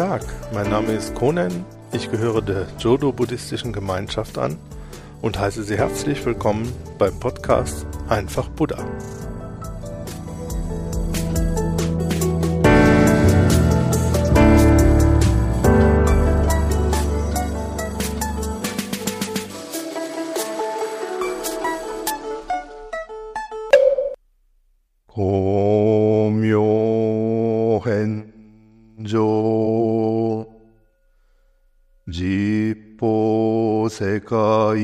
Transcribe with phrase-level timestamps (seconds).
[0.00, 0.24] Tag,
[0.54, 4.56] mein Name ist Konen, ich gehöre der Jodo-buddhistischen Gemeinschaft an
[5.20, 8.82] und heiße Sie herzlich willkommen beim Podcast Einfach Buddha.
[29.04, 30.46] Komyo
[32.06, 34.76] 実法世界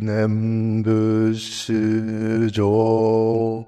[0.00, 3.66] 念仏主上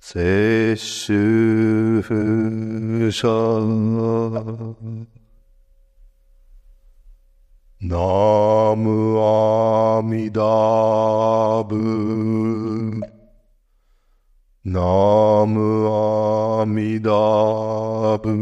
[0.00, 3.28] 摂取不者
[7.80, 13.13] ナムアミダブ。
[14.66, 14.80] ナ
[15.46, 15.86] ム
[16.62, 17.10] アミダ
[18.16, 18.34] ブ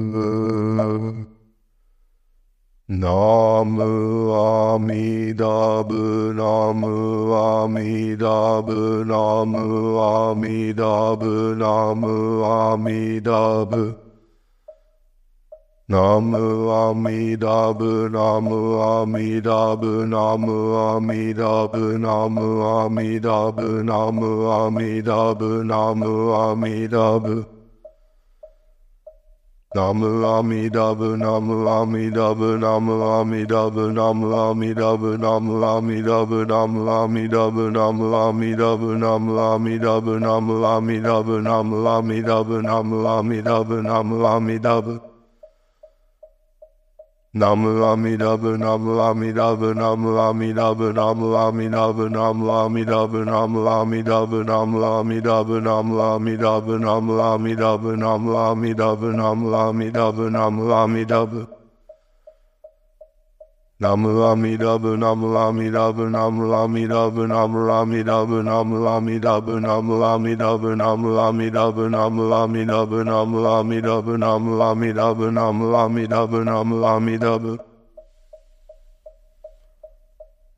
[2.89, 14.02] ナムアミダブナムアミダブナムアミダブナムアミダブ
[15.89, 27.45] Namu Amitabha Namu Amitabha Namu Amitabha Namu Amitabha Namu Amitabha Namu Amitabha
[29.75, 39.35] Namu Amitabha Namu Amitabha Namu Amitabha Namu Amitabha Namu Amitabha Namu Amitabha Namu Amitabha Namu
[39.43, 45.12] Amitabha Namu Amitabha Namu Amitabha Namu Amitabha Namu Amitabha
[47.35, 48.95] Namu Amidaba Namu
[49.75, 59.15] Namu Amidaba Namu Namu Amidaba Namu Amidaba Namu Amidaba Namu Amidaba Namu Amidaba Namu Amidaba
[59.17, 61.47] Namu Amidaba Namu
[63.83, 69.61] Nam Rami Dabu Nam Rami Dabu Nam Rami Dabu Nam Rami Dabu Nam Rami Dabu
[69.61, 75.33] Nam Rami Dabu Nam Rami Dabu Nam Rami Dabu Nam Rami Dabu Nam Rami Dabu
[75.33, 77.59] Nam Rami Dabu Nam Rami Dabu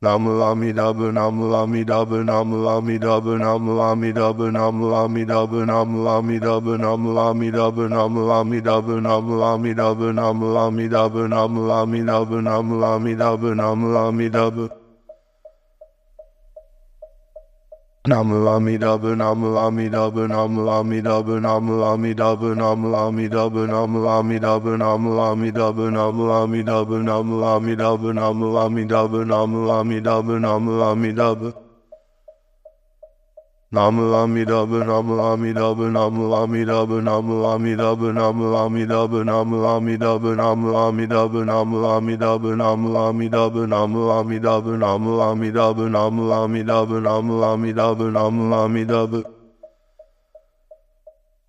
[0.01, 5.51] Nam Lami Dub Nam Lami Dub Nam Lami Dub Nam Lami Dub Nam Lami Dub
[5.51, 11.13] Nam Lami Dub Nam Lami Dub Nam Lami Dub Nam Lami Dub Nam Lami Dub
[11.15, 14.84] Nam Lami Dub Nam Lami Dub Nam Lami Dub
[18.07, 26.29] Namu Amitabha Namu Amitabha Namu Amitabha Namu Amitabha Namu Amitabha Namu Amitabha Namu Amitabha Namu
[26.29, 31.64] Amitabha Namu Amitabha Namu Amitabha Namu Amitabha Namu Amitabha
[33.75, 41.75] Namu Amitabha Namu Amitabha Namu Amitabha Namu Amitabha Namu Amitabha Namu Amitabha Namu Amitabha Namu
[41.83, 49.34] Amitabha Namu Amitabha Namu Amitabha Namu Amitabha Namu Amitabha Namu Amitabha Namu Amitabha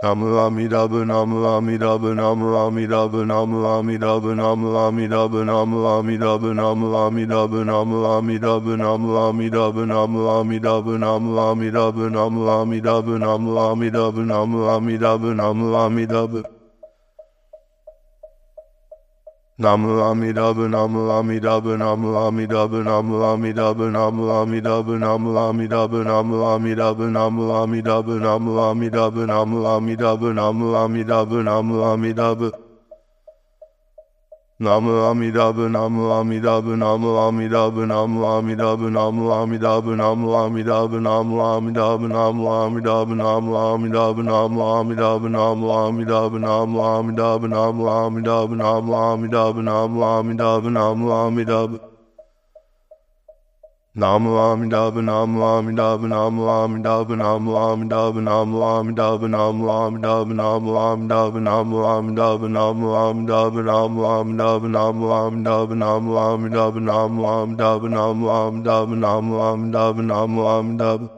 [0.04, 16.55] ナムアミダブナムアミダブナムアミダブナムアミダブナムアミダブナムアミダブナムアミダブナムアミダブナムアミダブナムアミダブナムアミダブナムアミダブナムアミダブナムアミダブナムアミダブ
[19.59, 27.49] Namu Amidaba Namu Amidaba Namu Amidaba Namu Amidaba Namu Amidaba Namu Amidaba Namu Amidaba Namu
[27.57, 32.66] Amidaba Namu Amidaba Namu Amidaba Namu Amidaba Namu Amidaba
[34.59, 42.49] Namu Amitabha Namu Amitabha Namu Amitabha Namu Amitabha Namu Amitabha Namu Amitabha Namu Amitabha Namu
[42.49, 50.71] Amitabha Namu Amitabha Namu Amitabha Namu Amitabha Namu Amitabha Namu Amitabha Namu Amitabha Namu Amitabha
[50.71, 51.96] Namu Amitabha
[53.99, 61.81] Namu Amidaba Namu Amidaba Namu Amidaba Namu Amidaba Namu Amidaba Namu Amidaba Namu Amidaba Namu
[61.81, 70.03] Amidaba Namu Amidaba Namu Amidaba Namu Amidaba Namu Amidaba Namu Amidaba Namu Amidaba Namu Amidaba
[70.05, 71.16] Namu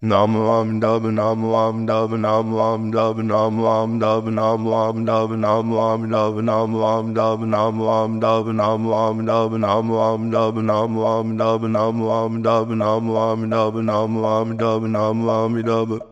[0.00, 5.04] dub namu am dub namu am dub namu am dub namu am dub namu am
[5.04, 10.30] dub namu am dub namu am dub namu am dub namu am dub namu am
[10.30, 15.62] dub namu am dub namu am dub namu am dub namu am dub Namu am
[15.62, 16.07] dub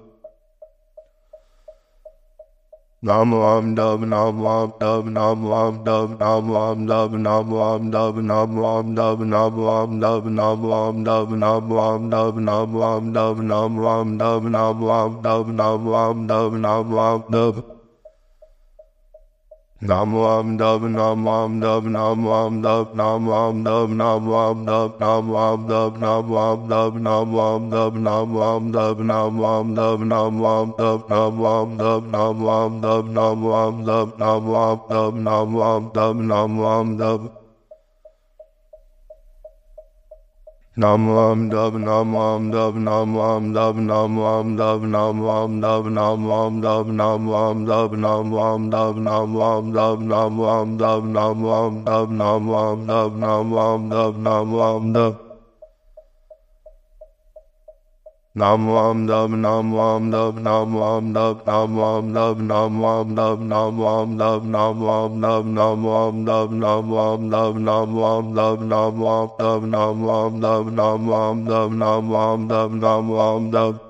[3.07, 8.17] namu am dub namu am dub namu am dub namu am dub namu am dub
[8.19, 13.39] namu am dub namu am dub namu am dub namu am dub namu am dub
[13.39, 17.76] namu am dub namu am dub namu am dub Nam Ram Dub
[19.83, 24.99] Nam Ram Dub Nam Ram Dub Nam Ram Dub Nam Ram Dub Nam Ram Dub
[25.01, 30.01] Nam Ram Dub Nam Ram Dub Nam Ram Dub Nam Ram Dub Nam Ram Dub
[30.01, 37.46] Nam Ram Dub Nam Dub Nam Dub Nam Dub Nam Dub Nam Dub Nam dub
[40.79, 45.87] nam ram dub nam ram dub nam ram dub nam ram dub nam ram dub
[45.87, 50.77] nam ram dub nam ram dub nam ram dub nam ram dub nam nam
[53.19, 55.26] nam nam Nam
[58.41, 63.41] nam ram dub nam ram dub nam ram dub nam ram dub nam ram dub
[63.41, 68.61] nam ram dub nam ram dub nam ram dub nam ram dub nam ram dub
[68.61, 73.86] nam ram dub nam ram dub nam ram dub nam ram dub Nam ram dub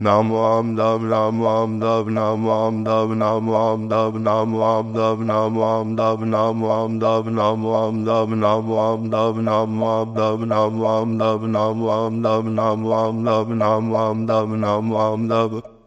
[0.00, 5.20] nam ram dub nam ram dub nam ram dub nam ram dub nam ram dub
[5.20, 10.38] nam ram dub nam ram dub nam ram dub nam ram dub nam ram dub
[10.50, 15.77] nam ram dub nam ram dub nam ram dub nam ram dub Nam ram dub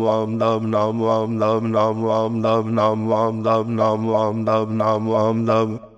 [2.41, 5.90] dub nam dub nam dub Nam dub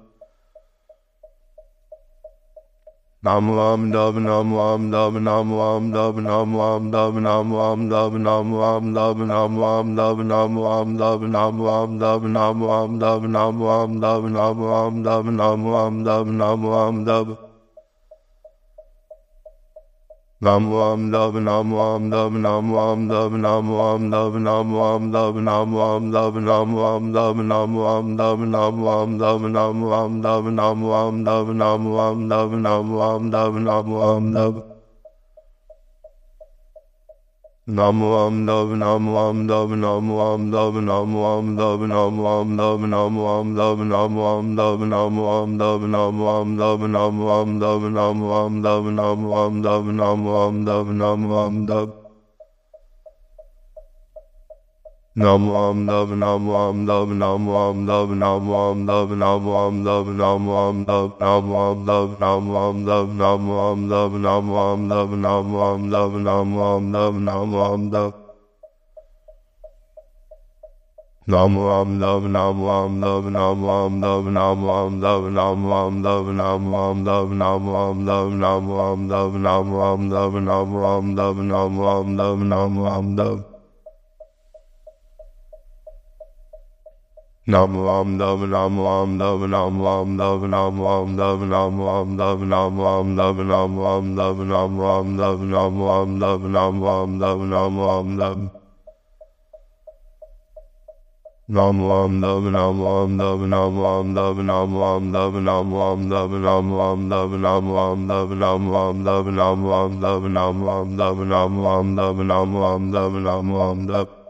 [3.25, 8.13] nam ram dub nam ram dub nam ram dub nam ram dub nam ram dub
[8.25, 13.23] nam ram dub nam ram dub nam ram dub nam ram dub nam ram dub
[13.23, 17.42] nam ram dub nam ram dub nam ram dub Nam ram dub
[20.43, 25.35] nam ram dub nam ram dub nam ram dub nam ram dub nam ram dub
[25.35, 30.45] nam ram dub nam ram dub nam ram dub nam ram dub nam ram dub
[30.59, 34.72] nam ram dub nam ram dub nam ram dub Nam ram dub
[37.65, 42.81] nam ram dub nam ram dub nam ram dub nam ram dub nam ram dub
[42.81, 46.57] nam ram dub nam ram dub nam ram dub nam ram
[49.63, 52.02] dub nam ram dub nam ram
[55.15, 60.07] nam ram dub nam ram dub nam ram dub nam ram dub nam ram dub
[60.17, 66.13] nam ram dub nam ram dub nam ram dub nam ram dub nam ram dub
[66.25, 68.13] nam ram dub nam ram dub
[71.27, 76.27] Nam ram dub nam ram dub nam ram dub nam ram dub nam ram dub
[76.33, 81.37] nam ram dub nam ram dub nam ram dub nam ram dub nam ram dub
[81.37, 83.52] nam ram dub nam ram
[87.45, 92.39] Nam ram dub nam ram dub nam ram dub nam ram dub nam ram dub
[92.39, 97.41] nam ram dub nam ram dub nam ram dub nam ram dub nam ram dub
[97.41, 98.49] nam ram dub
[101.49, 106.31] Nam ram dub nam ram dub nam ram dub nam ram dub nam ram dub
[106.45, 111.19] nam ram dub nam ram dub nam ram dub nam ram dub nam ram dub
[111.27, 114.22] nam ram dub nam ram dub nam ram dub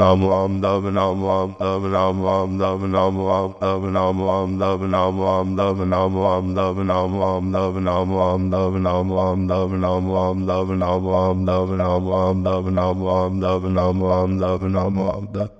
[0.00, 4.82] Nam ram dub nam ram dub nam ram dub nam ram dub nam ram dub
[4.92, 9.70] nam ram dub nam ram dub nam ram dub nam ram dub nam ram dub
[9.84, 14.62] nam ram dub nam ram dub nam ram dub nam ram dub nam ram dub
[14.62, 15.59] nam ram dub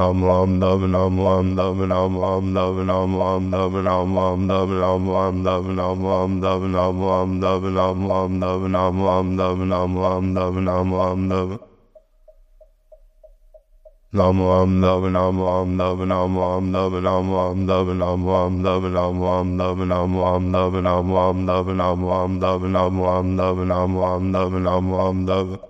[0.00, 4.72] Nam ram dub nam ram dub nam ram dub nam ram dub nam ram dub
[4.78, 9.58] nam ram dub nam ram dub nam ram dub nam ram dub nam ram dub
[9.72, 11.50] nam ram dub nam ram dub
[14.12, 18.86] Nam ram dub nam ram dub nam ram dub nam ram dub nam ram dub
[18.96, 23.58] nam ram dub nam ram dub nam ram dub nam ram dub nam ram dub
[23.72, 25.69] nam ram dub nam ram dub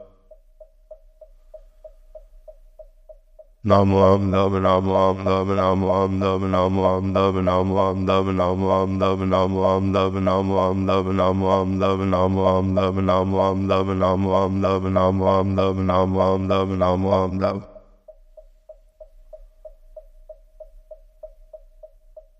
[3.63, 8.25] Nam Ram Dav Nam Ram Dav Nam Ram Dav Nam Ram Dav Nam Ram Dav
[8.25, 12.95] Nam Ram Dav Nam Ram Dav Nam Ram Dav Nam Ram Dav Nam Ram Dav
[12.97, 17.70] Nam Ram Dav Nam Ram Dav Nam Ram Dav Nam Ram Dav Nam Ram Dav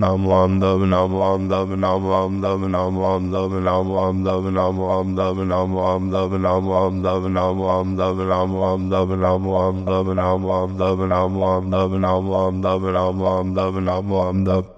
[0.00, 4.44] Nam Ram Dav Nam Ram Dav Nam Ram Dav Nam Ram Dav Nam Ram Dav
[4.44, 9.08] Nam Ram Dav Nam Ram Dav Nam Ram Dav Nam Ram Dav Nam Ram Dav
[9.18, 13.74] Nam Ram Dav Nam Ram Dav Nam Ram Dav Nam Ram Dav Nam Ram Dav
[13.82, 14.77] Nam Ram Dav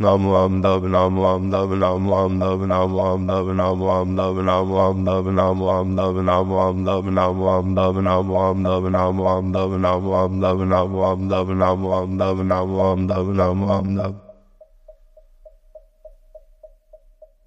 [0.00, 4.36] Nam lam dub nam lam dub nam lam dub nam lam dub nam lam dub
[4.48, 8.86] nam lam dub nam lam dub nam lam dub nam lam dub nam lam dub
[8.88, 13.28] nam lam dub nam lam dub nam lam dub nam lam dub nam lam dub
[13.36, 14.29] nam lam dub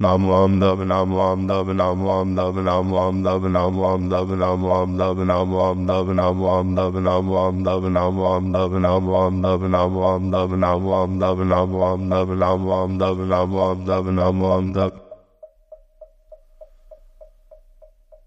[0.04, 4.30] Nam Ram Dav Nam Ram Dav Nam Ram Dav Nam Ram Dav Nam Ram Dav
[4.36, 8.74] Nam Ram Dav Nam Ram Dav Nam Ram Dav Nam Ram Dav Nam Ram Dav
[8.84, 13.18] Nam Ram Dav Nam Ram Dav Nam Ram Dav Nam Ram Dav Nam Ram Dav
[13.32, 15.03] Nam Ram Dav Nam Ram Dav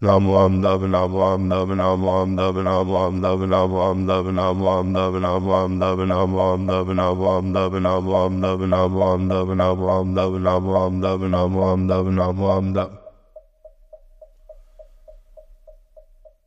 [0.00, 4.26] Nam Ram Dav Nam Ram Dav Nam Ram Dav Nam Ram Dav Nam Ram Dav
[4.32, 8.60] Nam Ram Dav Nam Ram Dav Nam Ram Dav Nam Ram Dav Nam Ram Dav
[8.62, 12.97] Nam Ram Dav Nam Ram Dav Nam Ram Dav Nam Ram Dav Nam Ram Nam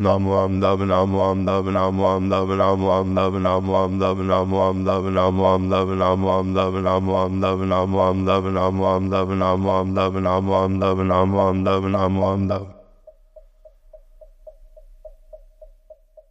[0.00, 4.30] Namu amda bin amu amda bin amu amda bin amu amda bin amu amda bin
[4.30, 8.54] amu amda bin amu amda bin amu amda bin amu amda bin amu amda bin
[8.62, 12.58] amu amda bin amu amda bin amu amda bin amu amda bin amu amda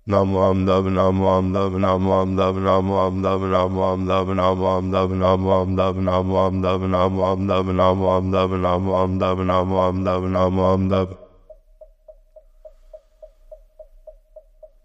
[0.07, 4.39] Namu amda bin amu amda bin amu amda bin amu amda bin amu amda bin
[4.39, 8.63] amu amda bin amu amda bin amu amda bin amu amda bin amu amda bin
[8.63, 11.26] amu amda bin amu amda bin amu amda bin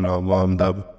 [0.01, 0.98] Dab Dab Dab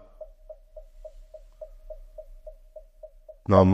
[3.49, 3.73] Nam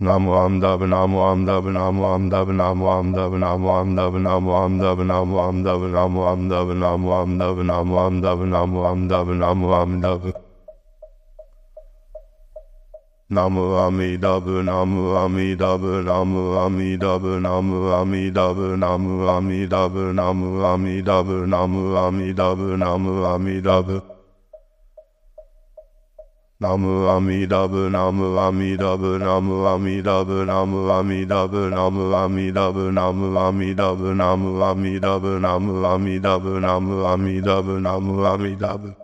[0.00, 6.26] Namu Amda Benamu Amda Benamu Amda Benamu Amda Benamu Amda Benamu Amda Benamu Amda Benamu
[6.26, 10.32] Amda Benamu Amda Benamu Amda Benamu Amda Benamu Amda
[13.30, 23.24] Namu Amida Benamu Amida Benamu Amida Benamu Amida Benamu Amida Benamu Amida Benamu Amida Benamu
[23.26, 24.13] Amida Benamu
[26.64, 38.96] ナムアミダブナムアミダブナムアミダブナムアミダブナムアミダブナムアミダブナムアミダブナムアミダブナムアミダブナムアミダブ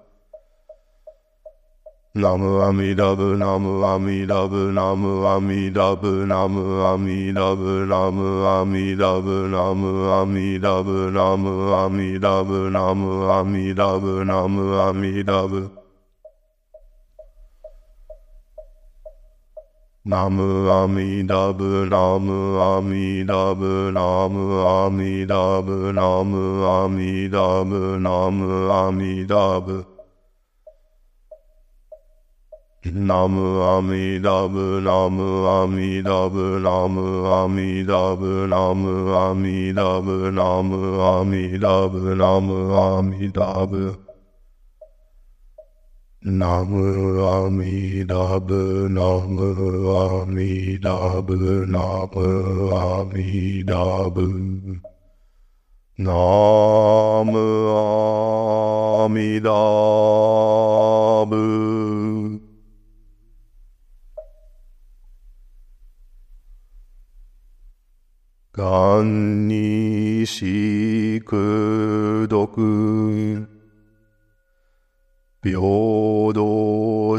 [2.14, 15.79] ナムアミダブナムアミダブナムアミダブナムアミダブナムアミダブナムアミダブナムアミダブナムアミダブナムアミダブ
[20.06, 29.84] ナムアミダブラムアミダブラムアミダブラムアミダブラムアミダブ
[32.82, 44.09] ナムアミダブラムアミダブラムアミダブラムアミダブラムアミダブラムアミダブ
[46.22, 54.83] ナムアミラブナムアミラブナムアミラブ
[55.96, 56.12] ナ
[57.24, 57.38] ム
[57.72, 59.50] アミラ
[61.24, 62.42] ブ
[68.52, 73.48] ガンニシクドク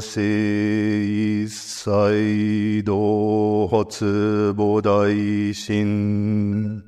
[0.02, 6.84] 性一切道発母大心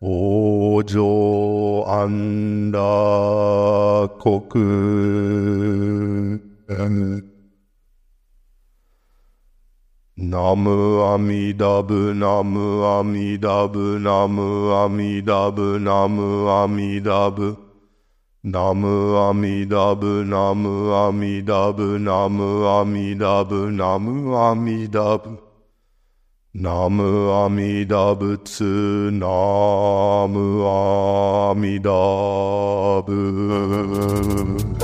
[0.00, 2.80] 往生安楽
[4.18, 4.46] 国
[10.16, 17.65] ナムアミダブナムアミダブナムアミダブナムアミダブ
[18.48, 25.36] ナムアミダブナムアミダブナムアミダブナムアミダブ
[26.54, 29.26] ナムアミダブツナ
[30.28, 31.90] ムアミダ
[33.02, 34.75] ブ